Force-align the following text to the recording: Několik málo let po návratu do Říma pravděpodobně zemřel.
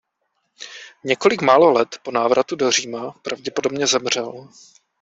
Několik 1.03 1.41
málo 1.41 1.71
let 1.71 1.97
po 2.03 2.11
návratu 2.11 2.55
do 2.55 2.71
Říma 2.71 3.11
pravděpodobně 3.11 3.87
zemřel. 3.87 4.49